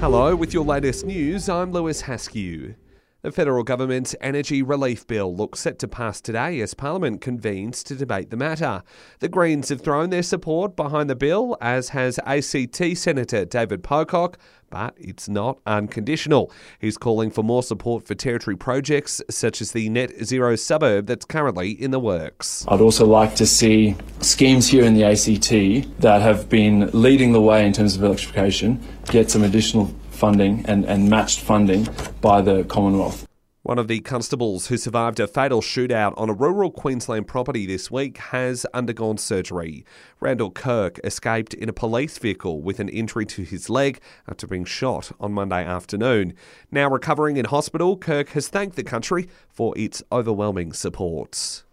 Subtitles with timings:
[0.00, 2.74] Hello, with your latest news, I'm Lewis Haskew.
[3.22, 7.94] The federal government's energy relief bill looks set to pass today as Parliament convenes to
[7.94, 8.82] debate the matter.
[9.18, 14.38] The Greens have thrown their support behind the bill, as has ACT Senator David Pocock,
[14.70, 16.50] but it's not unconditional.
[16.78, 21.26] He's calling for more support for territory projects such as the net zero suburb that's
[21.26, 22.64] currently in the works.
[22.68, 27.40] I'd also like to see schemes here in the ACT that have been leading the
[27.42, 28.80] way in terms of electrification
[29.10, 31.88] get some additional funding and, and matched funding
[32.20, 33.26] by the Commonwealth.
[33.62, 37.90] One of the constables who survived a fatal shootout on a rural Queensland property this
[37.90, 39.84] week has undergone surgery.
[40.18, 44.64] Randall Kirk escaped in a police vehicle with an injury to his leg after being
[44.64, 46.34] shot on Monday afternoon.
[46.70, 51.64] Now recovering in hospital, Kirk has thanked the country for its overwhelming support.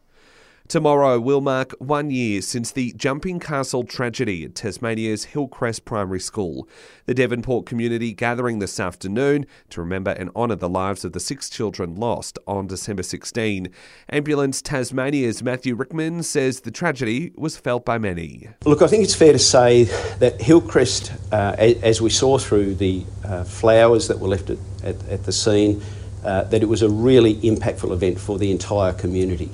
[0.67, 6.67] Tomorrow will mark one year since the Jumping Castle tragedy at Tasmania's Hillcrest Primary School.
[7.05, 11.49] The Devonport community gathering this afternoon to remember and honour the lives of the six
[11.49, 13.69] children lost on December 16.
[14.09, 18.49] Ambulance Tasmania's Matthew Rickman says the tragedy was felt by many.
[18.65, 19.85] Look, I think it's fair to say
[20.19, 25.01] that Hillcrest, uh, as we saw through the uh, flowers that were left at, at,
[25.07, 25.81] at the scene,
[26.25, 29.49] uh, that it was a really impactful event for the entire community.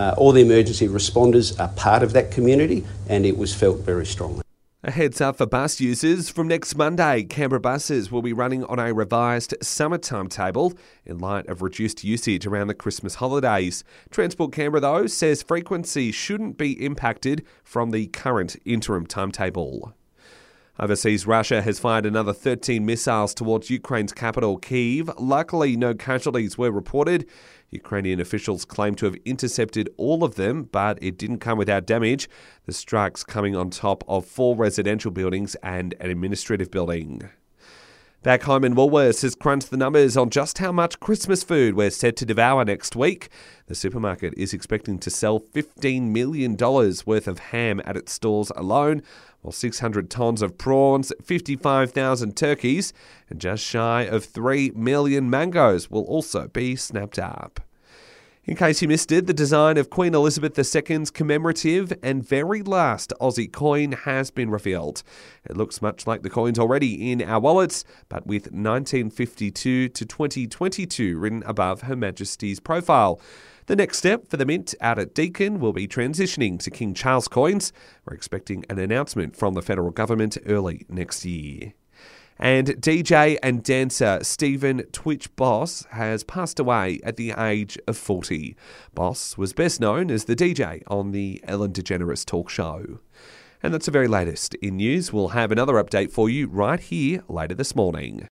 [0.00, 4.06] Uh, all the emergency responders are part of that community, and it was felt very
[4.06, 4.42] strongly.
[4.82, 8.78] A heads up for bus users from next Monday, Canberra buses will be running on
[8.78, 10.72] a revised summer timetable
[11.04, 13.84] in light of reduced usage around the Christmas holidays.
[14.10, 19.92] Transport Canberra, though, says frequency shouldn't be impacted from the current interim timetable.
[20.80, 25.12] Overseas, Russia has fired another 13 missiles towards Ukraine's capital, Kyiv.
[25.18, 27.26] Luckily, no casualties were reported.
[27.68, 32.30] Ukrainian officials claim to have intercepted all of them, but it didn't come without damage.
[32.64, 37.28] The strikes coming on top of four residential buildings and an administrative building.
[38.22, 41.88] Back home in Woolworths has crunched the numbers on just how much Christmas food we're
[41.88, 43.30] set to devour next week.
[43.66, 49.02] The supermarket is expecting to sell $15 million worth of ham at its stores alone,
[49.40, 52.92] while 600 tonnes of prawns, 55,000 turkeys,
[53.30, 57.69] and just shy of 3 million mangoes will also be snapped up.
[58.46, 63.12] In case you missed it, the design of Queen Elizabeth II's commemorative and very last
[63.20, 65.02] Aussie coin has been revealed.
[65.44, 71.18] It looks much like the coins already in our wallets, but with 1952 to 2022
[71.18, 73.20] written above Her Majesty's profile.
[73.66, 77.28] The next step for the Mint out at Deakin will be transitioning to King Charles
[77.28, 77.74] coins.
[78.06, 81.74] We're expecting an announcement from the federal government early next year.
[82.42, 88.56] And DJ and dancer Stephen Twitch Boss has passed away at the age of 40.
[88.94, 93.00] Boss was best known as the DJ on the Ellen DeGeneres talk show.
[93.62, 95.12] And that's the very latest in news.
[95.12, 98.26] We'll have another update for you right here later this morning.